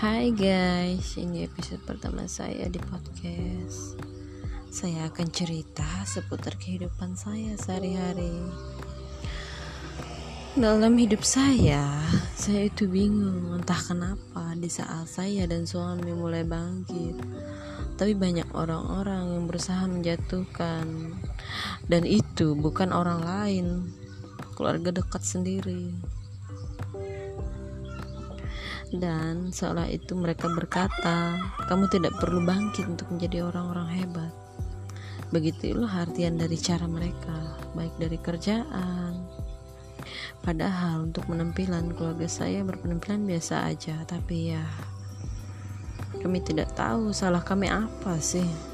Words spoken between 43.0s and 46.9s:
biasa aja, tapi ya kami tidak